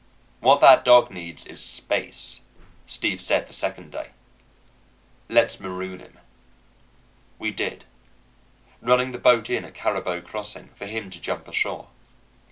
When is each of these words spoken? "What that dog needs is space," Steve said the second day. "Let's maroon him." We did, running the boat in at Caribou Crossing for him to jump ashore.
"What 0.39 0.61
that 0.61 0.83
dog 0.83 1.11
needs 1.11 1.45
is 1.45 1.63
space," 1.63 2.41
Steve 2.87 3.21
said 3.21 3.45
the 3.45 3.53
second 3.53 3.91
day. 3.91 4.09
"Let's 5.29 5.59
maroon 5.59 5.99
him." 5.99 6.17
We 7.37 7.51
did, 7.51 7.85
running 8.81 9.11
the 9.11 9.19
boat 9.19 9.47
in 9.51 9.63
at 9.63 9.75
Caribou 9.75 10.23
Crossing 10.23 10.69
for 10.73 10.87
him 10.87 11.11
to 11.11 11.21
jump 11.21 11.47
ashore. 11.47 11.89